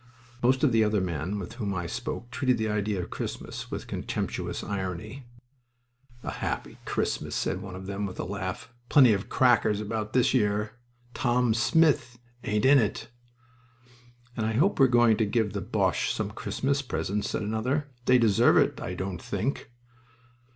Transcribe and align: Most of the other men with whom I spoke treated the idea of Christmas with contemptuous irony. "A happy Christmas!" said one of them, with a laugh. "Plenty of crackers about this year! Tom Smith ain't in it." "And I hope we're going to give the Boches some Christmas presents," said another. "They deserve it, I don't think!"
Most 0.41 0.63
of 0.63 0.71
the 0.71 0.83
other 0.83 0.99
men 0.99 1.37
with 1.37 1.53
whom 1.53 1.75
I 1.75 1.85
spoke 1.85 2.31
treated 2.31 2.57
the 2.57 2.67
idea 2.69 3.03
of 3.03 3.11
Christmas 3.11 3.69
with 3.69 3.85
contemptuous 3.85 4.63
irony. 4.63 5.27
"A 6.23 6.31
happy 6.31 6.79
Christmas!" 6.85 7.35
said 7.35 7.61
one 7.61 7.75
of 7.75 7.85
them, 7.85 8.07
with 8.07 8.19
a 8.19 8.23
laugh. 8.23 8.73
"Plenty 8.89 9.13
of 9.13 9.29
crackers 9.29 9.79
about 9.79 10.13
this 10.13 10.33
year! 10.33 10.71
Tom 11.13 11.53
Smith 11.53 12.17
ain't 12.43 12.65
in 12.65 12.79
it." 12.79 13.09
"And 14.35 14.47
I 14.47 14.53
hope 14.53 14.79
we're 14.79 14.87
going 14.87 15.17
to 15.17 15.25
give 15.27 15.53
the 15.53 15.61
Boches 15.61 16.15
some 16.15 16.31
Christmas 16.31 16.81
presents," 16.81 17.29
said 17.29 17.43
another. 17.43 17.87
"They 18.05 18.17
deserve 18.17 18.57
it, 18.57 18.81
I 18.81 18.95
don't 18.95 19.21
think!" 19.21 19.69